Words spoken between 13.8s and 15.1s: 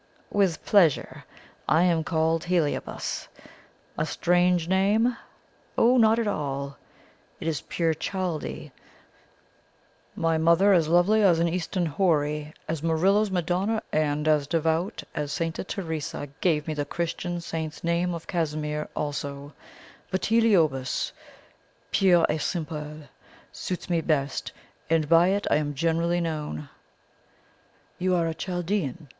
and as devout